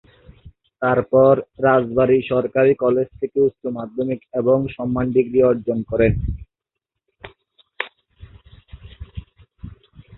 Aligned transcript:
তারপর 0.81 1.33
রাজবাড়ী 1.63 2.17
সরকারি 2.29 2.73
কলেজ 2.75 3.07
থেকে 3.19 3.37
উচ্চ 3.41 3.61
মাধ্যমিক 3.77 4.19
এবং 4.33 4.57
সম্মান 4.75 5.05
ডিগ্রি 5.11 5.39
অর্জন 5.43 5.79
করেন। 5.83 6.13